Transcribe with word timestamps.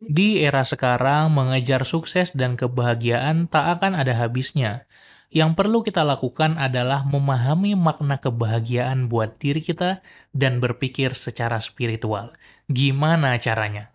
Di 0.00 0.40
era 0.40 0.64
sekarang, 0.64 1.28
mengejar 1.28 1.84
sukses 1.84 2.32
dan 2.32 2.56
kebahagiaan 2.56 3.52
tak 3.52 3.76
akan 3.76 3.92
ada 3.92 4.16
habisnya. 4.16 4.88
Yang 5.28 5.60
perlu 5.60 5.84
kita 5.84 6.08
lakukan 6.08 6.56
adalah 6.56 7.04
memahami 7.04 7.76
makna 7.76 8.16
kebahagiaan 8.16 9.12
buat 9.12 9.36
diri 9.36 9.60
kita 9.60 10.00
dan 10.32 10.56
berpikir 10.56 11.12
secara 11.12 11.60
spiritual. 11.60 12.32
Gimana 12.64 13.36
caranya? 13.36 13.92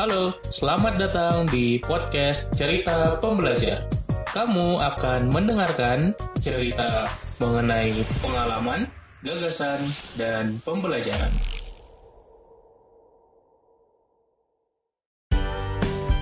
Halo, 0.00 0.32
selamat 0.48 0.96
datang 0.96 1.44
di 1.52 1.76
podcast 1.84 2.56
Cerita 2.56 3.20
Pembelajar. 3.20 3.84
Kamu 4.32 4.80
akan 4.80 5.28
mendengarkan 5.28 6.16
cerita 6.40 7.04
mengenai 7.36 8.00
pengalaman, 8.24 8.88
gagasan, 9.20 9.84
dan 10.16 10.56
pembelajaran. 10.64 11.49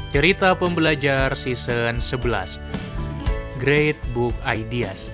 Cerita 0.09 0.57
Pembelajar 0.57 1.37
Season 1.37 2.01
11 2.01 2.57
Great 3.61 4.01
Book 4.17 4.33
Ideas 4.41 5.13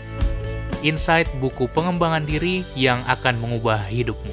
Insight 0.86 1.26
buku 1.42 1.66
pengembangan 1.66 2.22
diri 2.22 2.62
yang 2.78 3.02
akan 3.10 3.42
mengubah 3.42 3.82
hidupmu. 3.90 4.30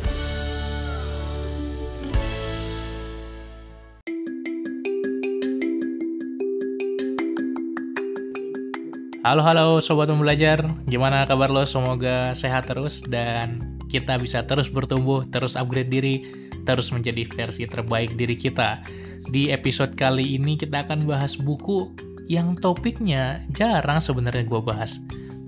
Halo 9.25 9.41
halo 9.41 9.81
sobat 9.81 10.13
pembelajar, 10.13 10.61
gimana 10.85 11.25
kabar 11.25 11.49
lo? 11.49 11.65
Semoga 11.65 12.37
sehat 12.37 12.69
terus 12.69 13.01
dan 13.09 13.79
kita 13.89 14.21
bisa 14.21 14.45
terus 14.45 14.69
bertumbuh, 14.69 15.25
terus 15.25 15.57
upgrade 15.57 15.89
diri, 15.89 16.40
terus 16.63 16.93
menjadi 16.93 17.25
versi 17.29 17.65
terbaik 17.65 18.15
diri 18.17 18.37
kita. 18.37 18.81
Di 19.29 19.53
episode 19.53 19.93
kali 19.93 20.35
ini 20.37 20.57
kita 20.57 20.85
akan 20.85 21.05
bahas 21.05 21.37
buku 21.37 21.93
yang 22.31 22.55
topiknya 22.57 23.43
jarang 23.51 23.99
sebenarnya 23.99 24.47
gue 24.47 24.61
bahas. 24.63 24.97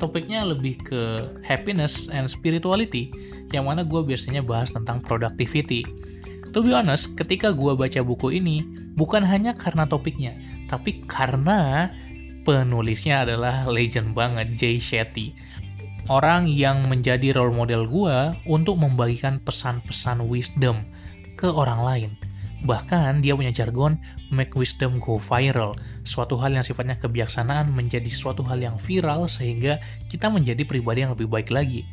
Topiknya 0.01 0.43
lebih 0.43 0.83
ke 0.83 1.31
happiness 1.45 2.11
and 2.11 2.27
spirituality, 2.27 3.13
yang 3.55 3.69
mana 3.69 3.87
gue 3.87 4.01
biasanya 4.03 4.43
bahas 4.43 4.73
tentang 4.73 4.99
productivity. 4.99 5.87
To 6.51 6.59
be 6.59 6.75
honest, 6.75 7.15
ketika 7.15 7.55
gue 7.55 7.73
baca 7.73 8.01
buku 8.03 8.35
ini, 8.35 8.61
bukan 8.93 9.23
hanya 9.25 9.55
karena 9.57 9.87
topiknya, 9.87 10.37
tapi 10.67 11.01
karena 11.07 11.89
penulisnya 12.43 13.23
adalah 13.23 13.65
legend 13.65 14.11
banget, 14.13 14.59
Jay 14.59 14.77
Shetty. 14.77 15.33
Orang 16.11 16.51
yang 16.51 16.83
menjadi 16.91 17.31
role 17.31 17.55
model 17.55 17.87
gue 17.87 18.17
untuk 18.43 18.75
membagikan 18.75 19.39
pesan-pesan 19.39 20.27
wisdom 20.27 20.83
ke 21.43 21.51
orang 21.51 21.83
lain 21.83 22.11
Bahkan 22.63 23.19
dia 23.19 23.35
punya 23.35 23.51
jargon 23.51 23.99
make 24.31 24.55
wisdom 24.55 24.95
go 25.03 25.19
viral, 25.19 25.75
suatu 26.07 26.39
hal 26.39 26.55
yang 26.55 26.63
sifatnya 26.63 26.95
kebijaksanaan 26.95 27.75
menjadi 27.75 28.07
suatu 28.07 28.39
hal 28.47 28.63
yang 28.63 28.79
viral 28.79 29.27
sehingga 29.27 29.83
kita 30.07 30.31
menjadi 30.31 30.63
pribadi 30.63 31.03
yang 31.03 31.11
lebih 31.11 31.27
baik 31.27 31.51
lagi. 31.51 31.83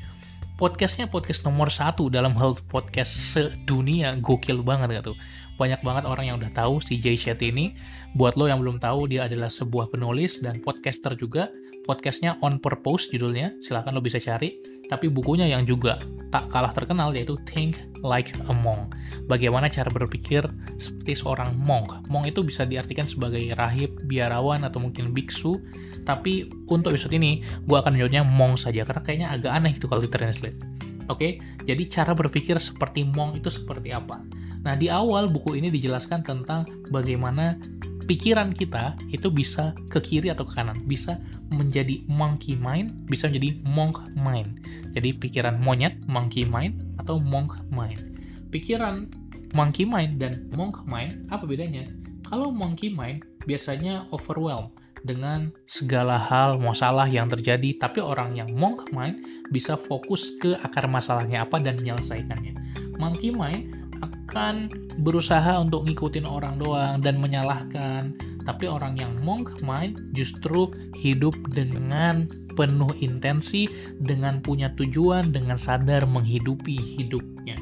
Podcastnya 0.55 1.11
podcast 1.11 1.43
nomor 1.43 1.75
satu 1.75 2.06
dalam 2.06 2.39
health 2.39 2.62
podcast 2.71 3.11
sedunia, 3.11 4.15
gokil 4.23 4.62
banget 4.62 5.03
gak 5.03 5.05
tuh? 5.11 5.17
Banyak 5.61 5.84
banget 5.84 6.08
orang 6.08 6.25
yang 6.25 6.36
udah 6.41 6.48
tahu 6.56 6.80
si 6.80 6.97
Jay 6.97 7.20
Shetty 7.20 7.53
ini. 7.53 7.77
Buat 8.16 8.41
lo 8.41 8.48
yang 8.48 8.64
belum 8.64 8.80
tahu, 8.80 9.12
dia 9.12 9.28
adalah 9.28 9.53
sebuah 9.53 9.92
penulis 9.92 10.41
dan 10.41 10.56
podcaster 10.64 11.12
juga. 11.20 11.53
Podcastnya 11.84 12.41
On 12.41 12.56
Purpose 12.56 13.12
judulnya, 13.12 13.53
silahkan 13.61 13.92
lo 13.92 14.00
bisa 14.00 14.16
cari 14.16 14.81
tapi 14.91 15.06
bukunya 15.06 15.47
yang 15.47 15.62
juga 15.62 16.03
tak 16.34 16.50
kalah 16.50 16.75
terkenal 16.75 17.14
yaitu 17.14 17.38
Think 17.47 17.78
Like 18.03 18.34
a 18.50 18.55
Monk. 18.55 18.98
Bagaimana 19.31 19.70
cara 19.70 19.86
berpikir 19.86 20.42
seperti 20.83 21.14
seorang 21.14 21.55
monk. 21.55 22.11
Monk 22.11 22.27
itu 22.27 22.42
bisa 22.42 22.66
diartikan 22.66 23.06
sebagai 23.06 23.55
rahib, 23.55 23.94
biarawan, 24.11 24.66
atau 24.66 24.83
mungkin 24.83 25.14
biksu. 25.14 25.62
Tapi 26.03 26.50
untuk 26.66 26.91
episode 26.91 27.15
ini, 27.15 27.47
gue 27.66 27.77
akan 27.78 27.94
menyebutnya 27.94 28.27
monk 28.27 28.59
saja, 28.59 28.82
karena 28.82 29.03
kayaknya 29.06 29.28
agak 29.31 29.53
aneh 29.54 29.72
itu 29.78 29.87
kalau 29.87 30.03
ditranslate. 30.03 30.59
Oke, 31.06 31.15
okay? 31.15 31.32
jadi 31.66 31.82
cara 31.87 32.12
berpikir 32.15 32.59
seperti 32.59 33.06
monk 33.06 33.38
itu 33.38 33.50
seperti 33.50 33.94
apa? 33.94 34.22
Nah, 34.60 34.76
di 34.76 34.93
awal 34.93 35.32
buku 35.32 35.56
ini 35.56 35.72
dijelaskan 35.72 36.21
tentang 36.21 36.69
bagaimana 36.93 37.56
pikiran 38.04 38.50
kita 38.50 38.98
itu 39.15 39.31
bisa 39.31 39.71
ke 39.87 40.03
kiri 40.03 40.34
atau 40.34 40.43
ke 40.43 40.59
kanan, 40.59 40.76
bisa 40.84 41.22
menjadi 41.54 42.03
monkey 42.10 42.59
mind, 42.59 43.06
bisa 43.06 43.31
menjadi 43.31 43.62
monk 43.62 44.03
mind. 44.19 44.66
Jadi 44.93 45.15
pikiran 45.15 45.62
monyet, 45.62 45.94
monkey 46.10 46.43
mind, 46.43 46.82
atau 46.98 47.22
monk 47.22 47.54
mind. 47.71 48.03
Pikiran 48.50 49.06
monkey 49.54 49.87
mind 49.87 50.19
dan 50.19 50.50
monk 50.59 50.82
mind, 50.91 51.31
apa 51.31 51.47
bedanya? 51.47 51.87
Kalau 52.27 52.50
monkey 52.50 52.91
mind 52.91 53.22
biasanya 53.47 54.10
overwhelm 54.10 54.75
dengan 55.00 55.48
segala 55.65 56.21
hal 56.21 56.60
masalah 56.60 57.09
yang 57.09 57.31
terjadi, 57.31 57.78
tapi 57.81 58.04
orang 58.04 58.37
yang 58.37 58.50
monk 58.53 58.91
mind 58.92 59.22
bisa 59.48 59.78
fokus 59.78 60.37
ke 60.37 60.59
akar 60.60 60.84
masalahnya 60.91 61.48
apa 61.48 61.56
dan 61.62 61.78
menyelesaikannya. 61.81 62.53
Monkey 63.00 63.32
mind 63.32 63.79
akan 64.00 64.69
berusaha 65.00 65.61
untuk 65.61 65.88
ngikutin 65.88 66.27
orang 66.28 66.61
doang 66.61 66.99
dan 67.00 67.21
menyalahkan. 67.21 68.16
Tapi 68.44 68.65
orang 68.66 68.97
yang 68.97 69.21
monk 69.21 69.61
mind 69.61 70.00
justru 70.16 70.72
hidup 70.97 71.37
dengan 71.53 72.27
penuh 72.56 72.91
intensi, 72.99 73.69
dengan 74.00 74.41
punya 74.41 74.72
tujuan, 74.75 75.31
dengan 75.31 75.60
sadar 75.60 76.09
menghidupi 76.09 76.77
hidupnya. 76.99 77.56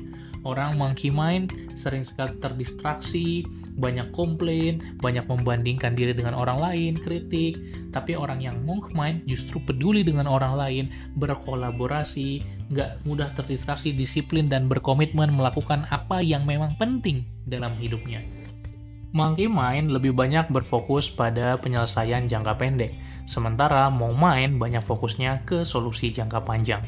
Orang 0.47 0.79
monkey 0.79 1.11
mind 1.11 1.51
sering 1.75 2.07
sekali 2.07 2.33
terdistraksi, 2.39 3.43
banyak 3.79 4.11
komplain, 4.15 4.83
banyak 5.03 5.27
membandingkan 5.27 5.95
diri 5.95 6.15
dengan 6.15 6.35
orang 6.39 6.59
lain, 6.59 6.93
kritik, 6.99 7.59
tapi 7.91 8.19
orang 8.19 8.43
yang 8.43 8.57
monk 8.67 8.95
mind 8.95 9.23
justru 9.27 9.63
peduli 9.63 10.03
dengan 10.07 10.27
orang 10.27 10.55
lain, 10.59 10.85
berkolaborasi, 11.19 12.43
nggak 12.69 13.05
mudah 13.09 13.33
terdistraksi, 13.33 13.97
disiplin, 13.97 14.49
dan 14.49 14.69
berkomitmen 14.69 15.33
melakukan 15.33 15.89
apa 15.89 16.21
yang 16.21 16.45
memang 16.45 16.77
penting 16.77 17.25
dalam 17.49 17.77
hidupnya. 17.81 18.21
Monkey 19.09 19.49
mind 19.49 19.89
lebih 19.89 20.13
banyak 20.13 20.53
berfokus 20.53 21.09
pada 21.09 21.57
penyelesaian 21.57 22.29
jangka 22.29 22.61
pendek, 22.61 22.93
sementara 23.25 23.89
monk 23.89 24.21
mind 24.21 24.61
banyak 24.61 24.85
fokusnya 24.85 25.49
ke 25.49 25.65
solusi 25.65 26.13
jangka 26.13 26.45
panjang. 26.45 26.85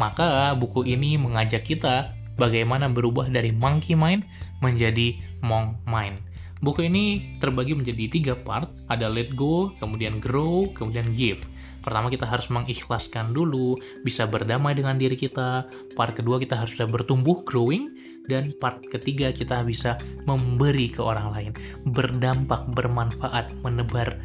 Maka 0.00 0.56
buku 0.56 0.88
ini 0.88 1.20
mengajak 1.20 1.68
kita 1.68 2.16
bagaimana 2.40 2.88
berubah 2.88 3.28
dari 3.28 3.52
monkey 3.52 3.92
mind 3.92 4.24
menjadi 4.64 5.20
monk 5.44 5.76
mind. 5.84 6.24
Buku 6.64 6.88
ini 6.88 7.36
terbagi 7.40 7.76
menjadi 7.76 8.04
tiga 8.08 8.34
part, 8.36 8.72
ada 8.88 9.08
let 9.12 9.32
go, 9.36 9.72
kemudian 9.80 10.16
grow, 10.16 10.68
kemudian 10.72 11.12
give. 11.12 11.44
Pertama 11.80 12.12
kita 12.12 12.28
harus 12.28 12.48
mengikhlaskan 12.52 13.32
dulu, 13.32 13.76
bisa 14.04 14.28
berdamai 14.28 14.76
dengan 14.76 15.00
diri 15.00 15.16
kita. 15.16 15.64
Part 15.96 16.12
kedua 16.16 16.36
kita 16.36 16.56
harus 16.56 16.76
sudah 16.76 16.88
bertumbuh, 16.88 17.40
growing. 17.44 17.92
Dan 18.28 18.54
part 18.60 18.84
ketiga 18.92 19.32
kita 19.32 19.64
bisa 19.64 19.96
memberi 20.28 20.92
ke 20.92 21.02
orang 21.02 21.34
lain, 21.34 21.52
berdampak, 21.88 22.62
bermanfaat, 22.76 23.50
menebar 23.64 24.20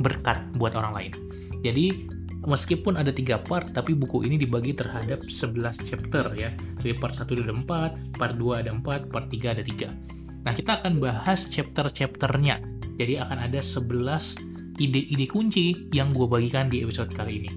berkat 0.00 0.40
buat 0.56 0.72
orang 0.72 0.96
lain. 0.96 1.12
Jadi 1.60 2.08
meskipun 2.48 2.96
ada 2.96 3.12
tiga 3.12 3.36
part, 3.36 3.68
tapi 3.76 3.92
buku 3.92 4.24
ini 4.24 4.40
dibagi 4.40 4.72
terhadap 4.72 5.20
11 5.28 5.84
chapter 5.84 6.32
ya. 6.32 6.54
Jadi 6.80 6.96
part 6.96 7.12
1 7.12 7.28
ada 7.28 7.52
4, 7.52 8.16
part 8.16 8.34
2 8.40 8.62
ada 8.64 8.70
4, 8.72 9.12
part 9.12 9.26
3 9.28 9.52
ada 9.52 9.62
3. 9.66 9.92
Nah, 10.40 10.56
kita 10.56 10.80
akan 10.80 11.04
bahas 11.04 11.52
chapter-chapternya. 11.52 12.64
Jadi 12.96 13.20
akan 13.20 13.44
ada 13.44 13.60
11 13.60 14.40
ide-ide 14.80 15.28
kunci 15.28 15.92
yang 15.92 16.16
gue 16.16 16.24
bagikan 16.24 16.72
di 16.72 16.80
episode 16.80 17.12
kali 17.12 17.44
ini. 17.44 17.50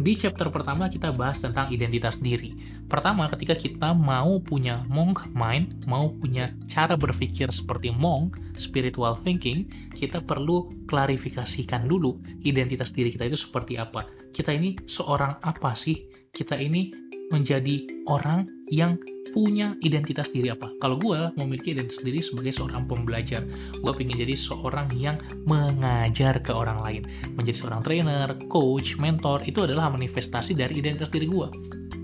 Di 0.00 0.16
chapter 0.16 0.48
pertama 0.48 0.88
kita 0.88 1.12
bahas 1.12 1.44
tentang 1.44 1.68
identitas 1.68 2.24
diri. 2.24 2.56
Pertama, 2.88 3.28
ketika 3.28 3.52
kita 3.52 3.92
mau 3.92 4.40
punya 4.40 4.80
monk 4.88 5.28
mind, 5.36 5.84
mau 5.84 6.08
punya 6.16 6.56
cara 6.64 6.96
berpikir 6.96 7.52
seperti 7.52 7.92
monk, 7.92 8.40
spiritual 8.56 9.14
thinking, 9.20 9.68
kita 9.92 10.24
perlu 10.24 10.72
klarifikasikan 10.88 11.84
dulu 11.84 12.16
identitas 12.42 12.96
diri 12.96 13.12
kita 13.12 13.28
itu 13.28 13.38
seperti 13.38 13.76
apa. 13.76 14.08
Kita 14.32 14.56
ini 14.56 14.72
seorang 14.88 15.36
apa 15.44 15.76
sih? 15.76 16.00
Kita 16.32 16.56
ini 16.56 16.88
menjadi 17.28 18.08
orang 18.08 18.48
yang 18.72 18.96
punya 19.30 19.78
identitas 19.80 20.34
diri 20.34 20.50
apa. 20.50 20.74
Kalau 20.82 20.98
gue 20.98 21.30
memiliki 21.38 21.72
identitas 21.72 22.02
diri 22.02 22.20
sebagai 22.20 22.52
seorang 22.52 22.84
pembelajar, 22.84 23.46
gue 23.78 23.92
ingin 24.02 24.18
jadi 24.26 24.34
seorang 24.36 24.88
yang 24.98 25.16
mengajar 25.46 26.42
ke 26.42 26.50
orang 26.50 26.82
lain. 26.82 27.02
Menjadi 27.34 27.56
seorang 27.66 27.80
trainer, 27.86 28.28
coach, 28.50 28.98
mentor, 28.98 29.42
itu 29.46 29.64
adalah 29.64 29.88
manifestasi 29.90 30.58
dari 30.58 30.82
identitas 30.82 31.08
diri 31.08 31.30
gue. 31.30 31.48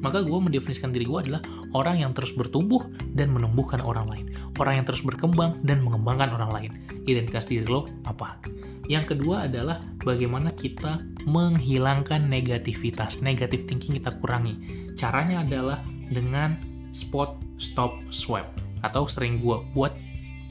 Maka 0.00 0.22
gue 0.22 0.38
mendefinisikan 0.38 0.92
diri 0.92 1.08
gue 1.08 1.18
adalah 1.18 1.42
orang 1.74 1.98
yang 2.04 2.12
terus 2.12 2.30
bertumbuh 2.36 2.84
dan 3.16 3.32
menumbuhkan 3.32 3.82
orang 3.82 4.06
lain. 4.06 4.26
Orang 4.60 4.78
yang 4.82 4.86
terus 4.86 5.02
berkembang 5.02 5.58
dan 5.66 5.82
mengembangkan 5.82 6.30
orang 6.36 6.50
lain. 6.52 6.70
Identitas 7.08 7.48
diri 7.48 7.66
lo 7.66 7.88
apa? 8.06 8.38
Yang 8.86 9.18
kedua 9.18 9.50
adalah 9.50 9.82
bagaimana 10.06 10.54
kita 10.54 11.02
menghilangkan 11.26 12.22
negativitas, 12.30 13.18
negatif 13.18 13.66
thinking 13.66 13.98
kita 13.98 14.14
kurangi. 14.22 14.54
Caranya 14.94 15.42
adalah 15.42 15.82
dengan 16.06 16.54
spot, 16.96 17.36
stop, 17.60 18.00
swipe. 18.08 18.48
Atau 18.80 19.04
sering 19.04 19.44
gue 19.44 19.60
buat 19.76 19.92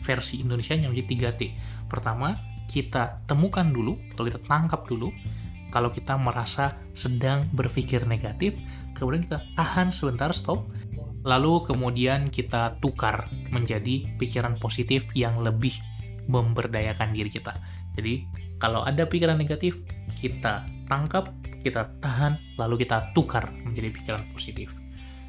versi 0.06 0.45
Indonesia 0.45 0.77
yang 0.77 0.94
menjadi 0.94 1.33
3T. 1.33 1.42
Pertama, 1.89 2.38
kita 2.69 3.25
temukan 3.25 3.65
dulu, 3.65 3.97
atau 4.13 4.30
kita 4.30 4.38
tangkap 4.45 4.86
dulu, 4.86 5.09
kalau 5.74 5.89
kita 5.89 6.13
merasa 6.21 6.77
sedang 6.94 7.50
berpikir 7.57 8.06
negatif, 8.06 8.53
kemudian 8.94 9.25
kita 9.25 9.42
tahan 9.57 9.89
sebentar, 9.89 10.30
stop, 10.30 10.69
lalu 11.25 11.65
kemudian 11.65 12.30
kita 12.30 12.77
tukar 12.80 13.25
menjadi 13.50 14.06
pikiran 14.21 14.62
positif 14.62 15.09
yang 15.18 15.42
lebih 15.42 15.74
memberdayakan 16.30 17.18
diri 17.18 17.33
kita. 17.33 17.57
Jadi, 17.97 18.25
kalau 18.62 18.86
ada 18.86 19.09
pikiran 19.09 19.42
negatif, 19.42 19.81
kita 20.21 20.65
tangkap, 20.86 21.33
kita 21.65 21.89
tahan, 22.01 22.38
lalu 22.62 22.86
kita 22.86 23.09
tukar 23.18 23.50
menjadi 23.65 23.89
pikiran 23.89 24.24
positif. 24.31 24.85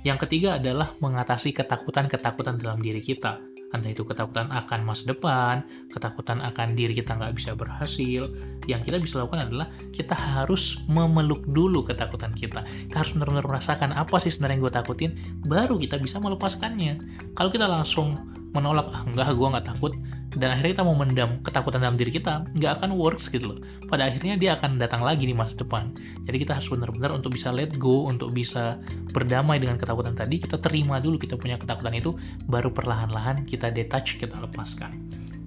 Yang 0.06 0.31
ketiga 0.31 0.62
adalah 0.62 0.94
mengatasi 1.03 1.50
ketakutan-ketakutan 1.50 2.62
dalam 2.62 2.79
diri 2.79 3.03
kita 3.03 3.43
entah 3.75 3.91
itu 3.91 4.06
ketakutan 4.06 4.47
akan 4.49 4.87
masa 4.87 5.11
depan, 5.11 5.67
ketakutan 5.91 6.38
akan 6.38 6.79
diri 6.79 6.94
kita 6.94 7.19
nggak 7.19 7.35
bisa 7.35 7.53
berhasil, 7.58 8.31
yang 8.70 8.81
kita 8.81 9.03
bisa 9.03 9.20
lakukan 9.20 9.50
adalah 9.50 9.67
kita 9.91 10.14
harus 10.14 10.81
memeluk 10.87 11.43
dulu 11.50 11.82
ketakutan 11.82 12.31
kita. 12.32 12.62
Kita 12.62 12.97
harus 13.03 13.12
benar-benar 13.19 13.44
merasakan 13.44 13.91
apa 13.93 14.17
sih 14.23 14.31
sebenarnya 14.31 14.55
yang 14.56 14.62
gue 14.64 14.75
takutin, 14.75 15.11
baru 15.44 15.76
kita 15.76 15.99
bisa 15.99 16.23
melepaskannya. 16.23 17.02
Kalau 17.35 17.50
kita 17.50 17.67
langsung 17.67 18.17
menolak, 18.56 18.88
ah 18.88 19.05
enggak, 19.05 19.37
gue 19.37 19.49
nggak 19.52 19.67
takut, 19.69 19.93
dan 20.37 20.53
akhirnya 20.53 20.77
kita 20.77 20.85
mau 20.85 20.93
mendam 20.93 21.41
ketakutan 21.41 21.81
dalam 21.81 21.97
diri 21.97 22.12
kita 22.12 22.44
nggak 22.53 22.73
akan 22.81 22.91
works 22.94 23.33
gitu 23.33 23.56
loh. 23.56 23.59
Pada 23.88 24.06
akhirnya 24.12 24.37
dia 24.37 24.61
akan 24.61 24.77
datang 24.77 25.00
lagi 25.00 25.25
di 25.25 25.33
masa 25.33 25.56
depan. 25.56 25.97
Jadi 26.29 26.37
kita 26.44 26.61
harus 26.61 26.69
benar-benar 26.69 27.17
untuk 27.17 27.33
bisa 27.33 27.49
let 27.50 27.73
go 27.81 28.05
untuk 28.05 28.37
bisa 28.37 28.77
berdamai 29.17 29.56
dengan 29.56 29.81
ketakutan 29.81 30.12
tadi 30.12 30.37
kita 30.37 30.61
terima 30.61 31.00
dulu 31.00 31.17
kita 31.17 31.41
punya 31.41 31.56
ketakutan 31.56 31.97
itu 31.97 32.12
baru 32.44 32.69
perlahan-lahan 32.69 33.49
kita 33.49 33.73
detach 33.73 34.21
kita 34.21 34.37
lepaskan. 34.37 34.93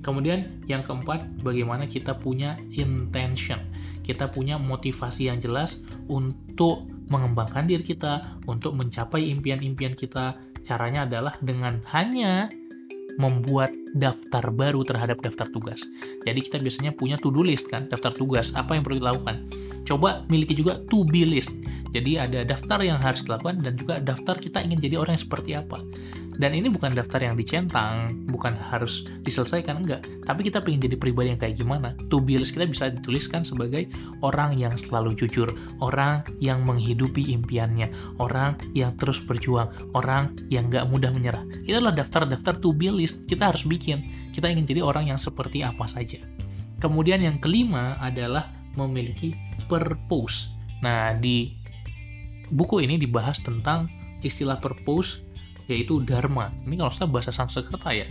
Kemudian 0.01 0.65
yang 0.65 0.81
keempat 0.81 1.45
bagaimana 1.45 1.85
kita 1.85 2.17
punya 2.17 2.57
intention. 2.73 3.61
Kita 4.01 4.25
punya 4.33 4.57
motivasi 4.57 5.29
yang 5.29 5.37
jelas 5.37 5.85
untuk 6.09 6.89
mengembangkan 7.13 7.69
diri 7.69 7.85
kita 7.85 8.41
untuk 8.49 8.73
mencapai 8.73 9.29
impian-impian 9.29 9.93
kita. 9.93 10.33
Caranya 10.65 11.05
adalah 11.05 11.37
dengan 11.45 11.77
hanya 11.93 12.49
membuat 13.21 13.69
daftar 13.95 14.51
baru 14.53 14.81
terhadap 14.85 15.21
daftar 15.23 15.49
tugas. 15.49 15.85
Jadi 16.25 16.39
kita 16.43 16.57
biasanya 16.61 16.93
punya 16.93 17.15
to-do 17.17 17.41
list 17.41 17.69
kan, 17.69 17.89
daftar 17.89 18.13
tugas, 18.13 18.53
apa 18.53 18.77
yang 18.77 18.83
perlu 18.85 19.01
dilakukan. 19.01 19.47
Coba 19.87 20.25
miliki 20.29 20.53
juga 20.53 20.77
to-be 20.89 21.25
list. 21.25 21.55
Jadi 21.89 22.21
ada 22.21 22.45
daftar 22.45 22.85
yang 22.85 23.01
harus 23.01 23.25
dilakukan 23.25 23.65
dan 23.65 23.73
juga 23.73 23.97
daftar 23.97 24.37
kita 24.37 24.61
ingin 24.61 24.77
jadi 24.77 24.95
orang 25.01 25.17
yang 25.17 25.23
seperti 25.25 25.51
apa. 25.57 25.81
Dan 26.39 26.55
ini 26.55 26.71
bukan 26.71 26.95
daftar 26.95 27.19
yang 27.19 27.35
dicentang, 27.35 28.15
bukan 28.31 28.55
harus 28.55 29.03
diselesaikan, 29.27 29.83
enggak. 29.83 30.07
Tapi 30.23 30.47
kita 30.47 30.63
pengen 30.63 30.87
jadi 30.87 30.95
pribadi 30.95 31.35
yang 31.35 31.41
kayak 31.41 31.59
gimana. 31.59 31.91
To 32.07 32.23
be 32.23 32.39
list 32.39 32.55
kita 32.55 32.63
bisa 32.63 32.87
dituliskan 32.87 33.43
sebagai 33.43 33.91
orang 34.23 34.55
yang 34.55 34.71
selalu 34.79 35.19
jujur, 35.19 35.51
orang 35.83 36.23
yang 36.39 36.63
menghidupi 36.63 37.35
impiannya, 37.35 37.91
orang 38.23 38.55
yang 38.71 38.95
terus 38.95 39.19
berjuang, 39.19 39.67
orang 39.91 40.31
yang 40.47 40.71
nggak 40.71 40.87
mudah 40.87 41.11
menyerah. 41.11 41.43
Itu 41.67 41.75
adalah 41.75 41.99
daftar-daftar 41.99 42.63
to 42.63 42.71
be 42.71 42.87
list 42.87 43.27
kita 43.27 43.51
harus 43.51 43.67
bikin. 43.67 43.78
Kita 44.29 44.51
ingin 44.51 44.67
jadi 44.67 44.83
orang 44.83 45.09
yang 45.09 45.19
seperti 45.19 45.63
apa 45.63 45.87
saja. 45.87 46.19
Kemudian 46.79 47.19
yang 47.23 47.39
kelima 47.39 47.99
adalah 47.99 48.51
memiliki 48.75 49.35
purpose. 49.67 50.53
Nah, 50.79 51.15
di 51.15 51.55
buku 52.51 52.83
ini 52.83 52.95
dibahas 52.95 53.39
tentang 53.43 53.91
istilah 54.23 54.59
purpose 54.59 55.23
yaitu 55.69 56.01
Dharma. 56.01 56.49
Ini 56.65 56.81
kalau 56.81 56.91
salah 56.91 57.11
bahasa 57.13 57.29
Sanskerta 57.29 57.93
ya. 57.93 58.07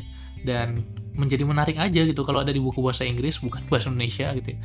Dan 0.47 0.85
menjadi 1.19 1.43
menarik 1.43 1.75
aja 1.75 2.06
gitu 2.06 2.23
kalau 2.23 2.47
ada 2.47 2.55
di 2.55 2.62
buku 2.62 2.79
bahasa 2.79 3.03
Inggris 3.03 3.43
bukan 3.43 3.67
bahasa 3.67 3.91
Indonesia 3.91 4.31
gitu 4.38 4.55
ya. 4.55 4.59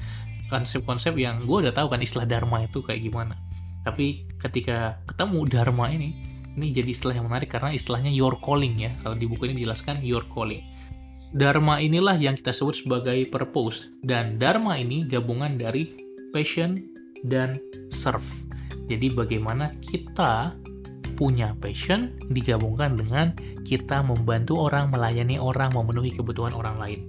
Konsep-konsep 0.53 1.17
yang 1.17 1.49
gue 1.49 1.57
udah 1.65 1.73
tahu 1.73 1.89
kan 1.89 1.99
istilah 2.03 2.29
Dharma 2.29 2.61
itu 2.61 2.85
kayak 2.85 3.01
gimana. 3.01 3.33
Tapi 3.81 4.29
ketika 4.37 5.01
ketemu 5.09 5.49
Dharma 5.49 5.89
ini, 5.89 6.13
ini 6.53 6.69
jadi 6.69 6.93
istilah 6.93 7.17
yang 7.17 7.25
menarik 7.25 7.49
karena 7.49 7.73
istilahnya 7.73 8.13
your 8.13 8.37
calling 8.37 8.77
ya. 8.77 8.93
Kalau 9.01 9.17
di 9.17 9.25
buku 9.25 9.49
ini 9.49 9.65
dijelaskan 9.65 10.05
your 10.05 10.29
calling. 10.29 10.61
Dharma 11.33 11.81
inilah 11.81 12.13
yang 12.21 12.37
kita 12.37 12.53
sebut 12.53 12.85
sebagai 12.85 13.17
purpose. 13.29 13.89
Dan 14.05 14.37
Dharma 14.37 14.77
ini 14.77 15.05
gabungan 15.09 15.57
dari 15.57 15.93
passion 16.29 16.77
dan 17.25 17.57
serve. 17.89 18.25
Jadi 18.85 19.09
bagaimana 19.15 19.73
kita 19.81 20.53
punya 21.13 21.53
passion 21.61 22.13
digabungkan 22.33 22.97
dengan 22.97 23.31
kita 23.63 24.01
membantu 24.01 24.59
orang, 24.65 24.89
melayani 24.89 25.37
orang, 25.37 25.71
memenuhi 25.71 26.11
kebutuhan 26.13 26.51
orang 26.57 26.77
lain. 26.81 26.99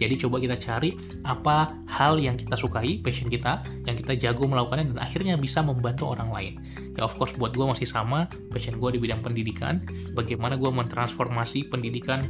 Jadi 0.00 0.16
coba 0.16 0.40
kita 0.40 0.56
cari 0.56 0.96
apa 1.28 1.76
hal 1.84 2.16
yang 2.16 2.40
kita 2.40 2.56
sukai, 2.56 3.04
passion 3.04 3.28
kita, 3.28 3.60
yang 3.84 4.00
kita 4.00 4.16
jago 4.16 4.48
melakukannya 4.48 4.96
dan 4.96 4.98
akhirnya 5.04 5.36
bisa 5.36 5.60
membantu 5.60 6.08
orang 6.08 6.32
lain. 6.32 6.52
Ya 6.96 7.04
of 7.04 7.12
course 7.20 7.36
buat 7.36 7.52
gue 7.52 7.68
masih 7.68 7.84
sama, 7.84 8.24
passion 8.48 8.80
gue 8.80 8.96
di 8.96 8.98
bidang 8.98 9.20
pendidikan, 9.20 9.84
bagaimana 10.16 10.56
gue 10.56 10.72
mentransformasi 10.72 11.68
pendidikan, 11.68 12.24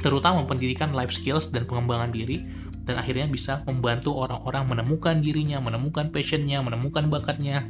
terutama 0.00 0.44
pendidikan 0.48 0.92
life 0.96 1.12
skills 1.14 1.52
dan 1.52 1.68
pengembangan 1.68 2.10
diri, 2.12 2.44
dan 2.88 2.98
akhirnya 2.98 3.28
bisa 3.30 3.62
membantu 3.68 4.16
orang-orang 4.16 4.66
menemukan 4.66 5.20
dirinya, 5.22 5.62
menemukan 5.62 6.10
passionnya, 6.10 6.58
menemukan 6.64 7.06
bakatnya, 7.06 7.62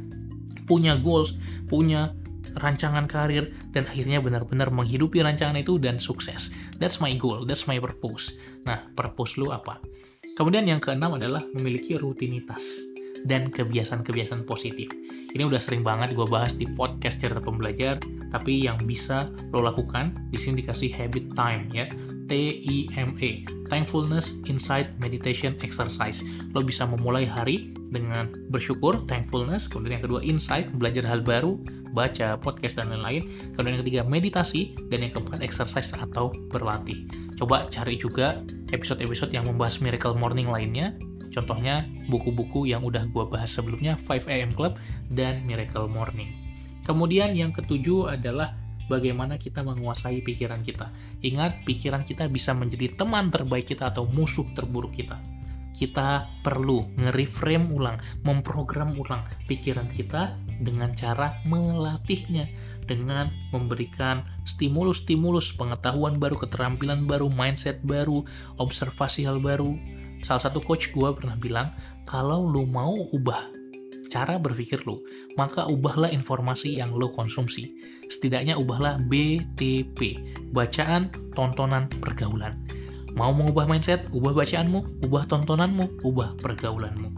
punya 0.65 0.97
goals, 0.97 1.37
punya 1.67 2.15
rancangan 2.57 3.07
karir 3.07 3.53
dan 3.71 3.87
akhirnya 3.87 4.19
benar-benar 4.19 4.73
menghidupi 4.73 5.23
rancangan 5.23 5.55
itu 5.59 5.77
dan 5.77 6.01
sukses. 6.01 6.51
That's 6.81 6.99
my 6.99 7.13
goal, 7.15 7.45
that's 7.45 7.69
my 7.69 7.77
purpose. 7.77 8.35
Nah, 8.65 8.81
purpose 8.97 9.37
lu 9.39 9.53
apa? 9.53 9.79
Kemudian 10.35 10.65
yang 10.65 10.79
keenam 10.79 11.15
adalah 11.15 11.43
memiliki 11.53 11.99
rutinitas 11.99 12.63
dan 13.27 13.51
kebiasaan-kebiasaan 13.51 14.47
positif. 14.47 14.89
Ini 15.31 15.43
udah 15.47 15.61
sering 15.61 15.85
banget 15.85 16.17
gue 16.17 16.27
bahas 16.27 16.57
di 16.57 16.67
podcast 16.67 17.21
cerita 17.21 17.39
pembelajar, 17.39 18.01
tapi 18.31 18.65
yang 18.65 18.79
bisa 18.81 19.29
lo 19.51 19.61
lakukan 19.61 20.15
di 20.31 20.39
sini 20.39 20.63
dikasih 20.63 20.89
habit 20.95 21.35
time 21.35 21.67
ya. 21.75 21.85
T-I-M-E, 22.31 23.43
Thankfulness 23.67 24.39
Insight 24.47 24.95
Meditation 25.03 25.51
Exercise. 25.59 26.23
Lo 26.55 26.63
bisa 26.63 26.87
memulai 26.87 27.27
hari 27.27 27.75
dengan 27.91 28.31
bersyukur, 28.47 29.03
thankfulness, 29.03 29.67
kemudian 29.67 29.99
yang 29.99 30.05
kedua 30.07 30.23
insight, 30.23 30.71
belajar 30.79 31.03
hal 31.03 31.19
baru, 31.19 31.59
baca, 31.91 32.39
podcast, 32.39 32.79
dan 32.79 32.87
lain-lain. 32.87 33.27
Kemudian 33.51 33.75
yang 33.75 33.83
ketiga 33.83 34.01
meditasi, 34.07 34.79
dan 34.87 35.03
yang 35.03 35.11
keempat 35.11 35.43
exercise 35.43 35.91
atau 35.91 36.31
berlatih. 36.55 37.03
Coba 37.35 37.67
cari 37.67 37.99
juga 37.99 38.39
episode-episode 38.71 39.35
yang 39.35 39.43
membahas 39.43 39.83
Miracle 39.83 40.15
Morning 40.15 40.47
lainnya, 40.47 40.95
contohnya 41.35 41.83
buku-buku 42.07 42.71
yang 42.71 42.87
udah 42.87 43.11
gue 43.11 43.27
bahas 43.27 43.51
sebelumnya, 43.51 43.99
5am 44.07 44.55
Club 44.55 44.79
dan 45.11 45.43
Miracle 45.43 45.91
Morning. 45.91 46.50
Kemudian 46.81 47.37
yang 47.37 47.53
ketujuh 47.53 48.09
adalah 48.09 48.57
bagaimana 48.91 49.39
kita 49.39 49.63
menguasai 49.63 50.19
pikiran 50.19 50.59
kita. 50.65 50.91
Ingat, 51.23 51.63
pikiran 51.63 52.03
kita 52.03 52.27
bisa 52.27 52.51
menjadi 52.51 52.91
teman 52.91 53.31
terbaik 53.31 53.71
kita 53.71 53.95
atau 53.95 54.03
musuh 54.03 54.43
terburuk 54.51 54.91
kita. 54.91 55.15
Kita 55.71 56.27
perlu 56.43 56.83
nge-reframe 56.99 57.71
ulang, 57.71 57.95
memprogram 58.27 58.91
ulang 58.99 59.23
pikiran 59.47 59.87
kita 59.87 60.35
dengan 60.59 60.91
cara 60.91 61.39
melatihnya, 61.47 62.51
dengan 62.83 63.31
memberikan 63.55 64.27
stimulus-stimulus 64.43 65.55
pengetahuan 65.55 66.19
baru, 66.19 66.35
keterampilan 66.43 67.07
baru, 67.07 67.31
mindset 67.31 67.79
baru, 67.87 68.27
observasi 68.59 69.23
hal 69.23 69.39
baru. 69.39 69.79
Salah 70.27 70.43
satu 70.43 70.59
coach 70.59 70.91
gue 70.91 71.07
pernah 71.15 71.39
bilang, 71.39 71.71
kalau 72.03 72.43
lu 72.43 72.67
mau 72.67 72.93
ubah 73.15 73.60
cara 74.11 74.35
berpikir 74.35 74.83
lo, 74.83 74.99
maka 75.39 75.63
ubahlah 75.71 76.11
informasi 76.11 76.75
yang 76.75 76.91
lo 76.91 77.07
konsumsi. 77.07 77.71
Setidaknya 78.11 78.59
ubahlah 78.59 78.99
BTP, 79.07 80.19
bacaan, 80.51 81.07
tontonan, 81.31 81.87
pergaulan. 82.03 82.59
Mau 83.15 83.31
mengubah 83.31 83.67
mindset, 83.67 84.07
ubah 84.11 84.35
bacaanmu, 84.35 85.07
ubah 85.07 85.23
tontonanmu, 85.31 86.03
ubah 86.03 86.35
pergaulanmu. 86.43 87.11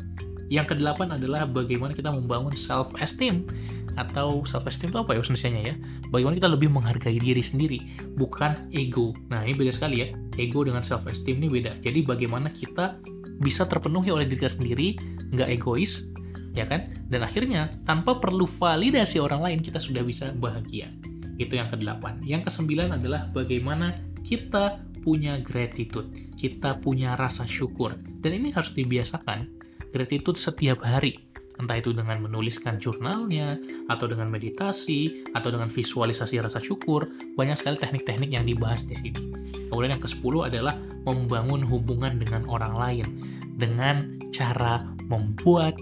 Yang 0.54 0.78
kedelapan 0.78 1.18
adalah 1.18 1.50
bagaimana 1.50 1.98
kita 1.98 2.14
membangun 2.14 2.54
self-esteem 2.54 3.50
atau 3.98 4.42
self-esteem 4.46 4.94
itu 4.94 5.00
apa 5.02 5.18
ya 5.18 5.22
Indonesia 5.22 5.50
ya? 5.50 5.76
Bagaimana 6.14 6.36
kita 6.38 6.50
lebih 6.50 6.70
menghargai 6.74 7.18
diri 7.18 7.42
sendiri, 7.42 7.80
bukan 8.18 8.70
ego. 8.74 9.18
Nah 9.34 9.46
ini 9.46 9.58
beda 9.58 9.74
sekali 9.74 10.06
ya, 10.06 10.08
ego 10.38 10.66
dengan 10.66 10.86
self-esteem 10.86 11.42
ini 11.42 11.50
beda. 11.50 11.78
Jadi 11.82 12.06
bagaimana 12.06 12.54
kita 12.54 13.02
bisa 13.42 13.66
terpenuhi 13.66 14.14
oleh 14.14 14.30
diri 14.30 14.46
kita 14.46 14.54
sendiri, 14.62 14.98
nggak 15.34 15.50
egois, 15.62 16.13
ya 16.54 16.70
kan? 16.70 16.94
Dan 17.10 17.26
akhirnya 17.26 17.82
tanpa 17.84 18.22
perlu 18.22 18.46
validasi 18.46 19.18
orang 19.20 19.42
lain 19.42 19.60
kita 19.60 19.82
sudah 19.82 20.06
bisa 20.06 20.32
bahagia. 20.38 20.94
Itu 21.42 21.58
yang 21.58 21.74
kedelapan. 21.74 22.22
Yang 22.22 22.50
kesembilan 22.50 23.02
adalah 23.02 23.28
bagaimana 23.34 23.98
kita 24.22 24.80
punya 25.04 25.42
gratitude, 25.42 26.14
kita 26.40 26.80
punya 26.80 27.20
rasa 27.20 27.44
syukur. 27.44 27.98
Dan 28.24 28.40
ini 28.40 28.56
harus 28.56 28.72
dibiasakan. 28.72 29.50
Gratitude 29.92 30.40
setiap 30.40 30.82
hari. 30.86 31.34
entah 31.54 31.78
itu 31.78 31.94
dengan 31.94 32.18
menuliskan 32.18 32.82
jurnalnya, 32.82 33.62
atau 33.86 34.10
dengan 34.10 34.26
meditasi, 34.26 35.22
atau 35.38 35.54
dengan 35.54 35.70
visualisasi 35.70 36.42
rasa 36.42 36.58
syukur, 36.58 37.06
banyak 37.38 37.62
sekali 37.62 37.78
teknik-teknik 37.78 38.34
yang 38.34 38.42
dibahas 38.42 38.90
di 38.90 38.98
sini. 38.98 39.22
Kemudian 39.70 39.94
yang 39.94 40.02
ke-10 40.02 40.50
adalah 40.50 40.74
membangun 41.06 41.62
hubungan 41.62 42.18
dengan 42.18 42.50
orang 42.50 42.74
lain 42.74 43.08
dengan 43.54 44.18
cara 44.34 44.82
membuat 45.06 45.78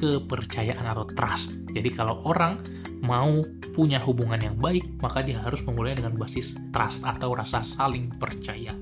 kepercayaan 0.00 0.88
atau 0.88 1.04
trust. 1.12 1.60
Jadi 1.76 1.92
kalau 1.92 2.24
orang 2.24 2.64
mau 3.04 3.44
punya 3.76 4.00
hubungan 4.02 4.40
yang 4.40 4.56
baik, 4.56 4.82
maka 5.04 5.20
dia 5.20 5.38
harus 5.40 5.62
memulai 5.68 5.94
dengan 5.94 6.16
basis 6.16 6.58
trust 6.74 7.06
atau 7.06 7.36
rasa 7.36 7.60
saling 7.60 8.10
percaya. 8.18 8.74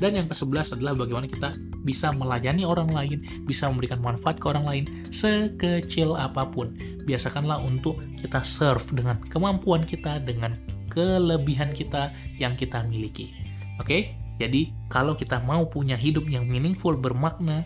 Dan 0.00 0.16
yang 0.16 0.26
ke-11 0.32 0.80
adalah 0.80 0.96
bagaimana 0.96 1.28
kita 1.28 1.52
bisa 1.84 2.08
melayani 2.16 2.64
orang 2.64 2.88
lain, 2.88 3.20
bisa 3.44 3.68
memberikan 3.68 4.00
manfaat 4.00 4.40
ke 4.40 4.48
orang 4.48 4.64
lain 4.64 4.84
sekecil 5.12 6.16
apa 6.16 6.48
pun. 6.48 6.72
Biasakanlah 7.04 7.60
untuk 7.60 8.00
kita 8.16 8.40
serve 8.40 8.96
dengan 8.96 9.20
kemampuan 9.28 9.84
kita, 9.84 10.16
dengan 10.24 10.56
kelebihan 10.88 11.76
kita 11.76 12.08
yang 12.40 12.56
kita 12.56 12.80
miliki. 12.88 13.36
Oke? 13.76 14.16
Jadi, 14.40 14.72
kalau 14.88 15.12
kita 15.12 15.36
mau 15.44 15.68
punya 15.68 16.00
hidup 16.00 16.24
yang 16.32 16.48
meaningful, 16.48 16.96
bermakna, 16.96 17.60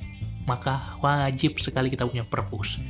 maka 0.45 0.97
wajib 1.01 1.57
sekali 1.61 1.93
kita 1.93 2.09
punya 2.09 2.25
purpose 2.25 2.81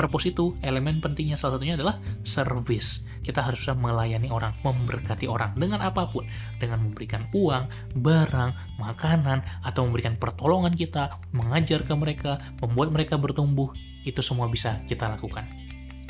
purpose 0.00 0.30
itu 0.30 0.54
elemen 0.64 1.02
pentingnya 1.02 1.36
salah 1.36 1.58
satunya 1.58 1.74
adalah 1.76 1.98
service. 2.24 3.04
Kita 3.20 3.44
harus 3.44 3.60
melayani 3.68 4.32
orang, 4.32 4.56
memberkati 4.64 5.28
orang 5.28 5.52
dengan 5.58 5.84
apa 5.84 6.08
pun, 6.08 6.24
dengan 6.56 6.80
memberikan 6.80 7.28
uang, 7.36 7.68
barang, 8.00 8.80
makanan, 8.80 9.44
atau 9.60 9.84
memberikan 9.84 10.16
pertolongan 10.16 10.72
kita, 10.72 11.20
mengajar 11.36 11.84
ke 11.84 11.92
mereka, 11.92 12.40
membuat 12.64 12.96
mereka 12.96 13.20
bertumbuh, 13.20 13.70
itu 14.08 14.24
semua 14.24 14.48
bisa 14.48 14.80
kita 14.88 15.04
lakukan. 15.10 15.44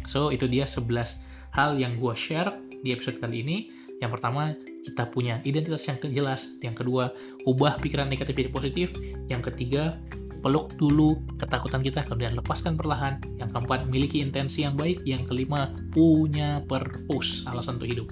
So, 0.07 0.31
itu 0.31 0.47
dia 0.47 0.71
11 0.71 1.27
hal 1.51 1.75
yang 1.75 1.99
gue 1.99 2.15
share 2.15 2.55
di 2.87 2.95
episode 2.95 3.19
kali 3.19 3.43
ini. 3.43 3.59
Yang 4.01 4.17
pertama, 4.17 4.55
kita 4.81 5.13
punya 5.13 5.43
identitas 5.45 5.85
yang 5.85 6.01
jelas. 6.09 6.57
Yang 6.65 6.87
kedua, 6.87 7.13
ubah 7.45 7.77
pikiran 7.83 8.09
negatif 8.09 8.33
jadi 8.33 8.49
positif. 8.49 8.89
Yang 9.29 9.53
ketiga, 9.53 10.01
peluk 10.41 10.73
dulu 10.81 11.21
ketakutan 11.37 11.85
kita, 11.85 12.05
kemudian 12.05 12.37
lepaskan 12.37 12.75
perlahan. 12.77 13.21
Yang 13.37 13.57
keempat, 13.57 13.87
miliki 13.89 14.25
intensi 14.25 14.65
yang 14.65 14.75
baik. 14.75 15.05
Yang 15.05 15.29
kelima, 15.29 15.73
punya 15.93 16.65
purpose, 16.65 17.45
alasan 17.49 17.77
untuk 17.77 17.89
hidup. 17.89 18.07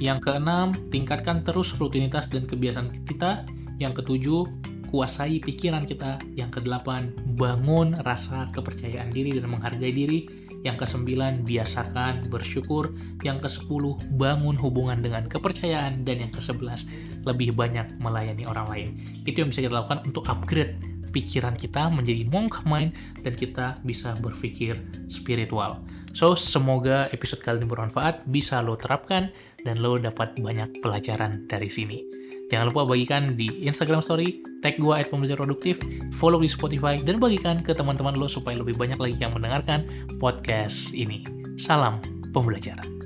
Yang 0.00 0.18
keenam, 0.24 0.72
tingkatkan 0.88 1.44
terus 1.44 1.76
rutinitas 1.76 2.32
dan 2.32 2.48
kebiasaan 2.48 3.04
kita. 3.04 3.44
Yang 3.78 4.02
ketujuh, 4.02 4.42
kuasai 4.88 5.38
pikiran 5.44 5.84
kita. 5.84 6.18
Yang 6.34 6.60
kedelapan, 6.60 7.12
bangun 7.36 7.94
rasa 8.02 8.48
kepercayaan 8.56 9.12
diri 9.12 9.36
dan 9.36 9.52
menghargai 9.52 9.92
diri. 9.92 10.20
Yang 10.66 10.88
kesembilan, 10.88 11.46
biasakan 11.46 12.32
bersyukur. 12.32 12.90
Yang 13.22 13.46
kesepuluh, 13.46 13.94
bangun 14.16 14.58
hubungan 14.58 15.04
dengan 15.04 15.28
kepercayaan. 15.28 16.02
Dan 16.02 16.26
yang 16.26 16.32
kesebelas, 16.32 16.88
lebih 17.28 17.52
banyak 17.52 18.00
melayani 18.00 18.48
orang 18.48 18.66
lain. 18.72 18.88
Itu 19.28 19.44
yang 19.44 19.52
bisa 19.52 19.62
kita 19.62 19.84
lakukan 19.84 20.02
untuk 20.08 20.24
upgrade 20.26 20.80
pikiran 21.10 21.56
kita 21.56 21.88
menjadi 21.90 22.28
monk 22.28 22.62
mind 22.64 22.94
dan 23.24 23.32
kita 23.34 23.80
bisa 23.82 24.14
berpikir 24.20 24.78
spiritual. 25.08 25.82
So, 26.16 26.34
semoga 26.34 27.12
episode 27.14 27.44
kali 27.44 27.62
ini 27.62 27.68
bermanfaat, 27.68 28.26
bisa 28.26 28.58
lo 28.64 28.74
terapkan, 28.74 29.30
dan 29.62 29.78
lo 29.78 29.94
dapat 30.00 30.34
banyak 30.40 30.80
pelajaran 30.80 31.46
dari 31.46 31.68
sini. 31.68 32.02
Jangan 32.48 32.72
lupa 32.72 32.88
bagikan 32.88 33.36
di 33.36 33.68
Instagram 33.68 34.00
Story, 34.00 34.40
tag 34.64 34.80
gue 34.80 34.94
at 34.96 35.12
produktif, 35.12 35.76
follow 36.16 36.40
di 36.40 36.48
Spotify, 36.48 36.96
dan 36.96 37.20
bagikan 37.20 37.60
ke 37.60 37.76
teman-teman 37.76 38.16
lo 38.16 38.24
supaya 38.24 38.56
lebih 38.56 38.80
banyak 38.80 38.96
lagi 38.96 39.20
yang 39.20 39.36
mendengarkan 39.36 39.84
podcast 40.16 40.96
ini. 40.96 41.22
Salam 41.60 42.00
pembelajaran. 42.32 42.98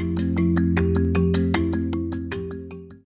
thank 0.00 0.58
you 0.58 0.69